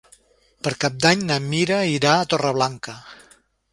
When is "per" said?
0.67-0.71